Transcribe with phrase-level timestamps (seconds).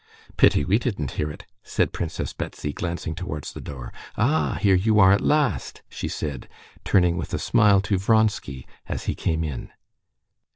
[0.35, 3.93] "Pity we didn't hear it!" said Princess Betsy, glancing towards the door.
[4.17, 6.49] "Ah, here you are at last!" she said,
[6.83, 9.69] turning with a smile to Vronsky, as he came in.